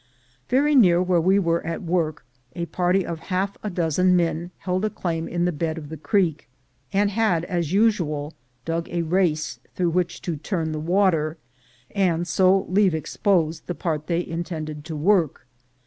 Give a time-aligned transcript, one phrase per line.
[0.49, 4.83] Very near where we were at work, a party of half a dozen men held
[4.83, 6.49] a claim in the bed of the creek,
[6.91, 8.33] and had as usual
[8.65, 11.37] dug a race through which to turn the water,
[11.91, 15.45] and so leave exposed the part they MINERS' LAW 153 intended to work.